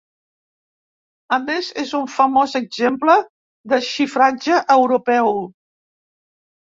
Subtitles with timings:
[1.35, 3.17] A més, és un famós exemple
[3.75, 5.31] de xifratge europeu.